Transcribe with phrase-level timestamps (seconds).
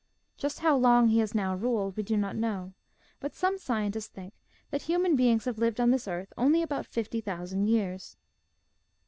[0.35, 2.73] Just how long he has now ruled we do not know,
[3.19, 4.33] but some scientists think
[4.71, 8.17] that human beings have lived on this earth only about fifty thousand years.